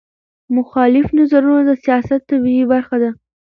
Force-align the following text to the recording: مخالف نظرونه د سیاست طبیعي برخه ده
مخالف 0.57 1.07
نظرونه 1.19 1.61
د 1.65 1.71
سیاست 1.83 2.19
طبیعي 2.29 2.65
برخه 2.71 2.97
ده 3.03 3.09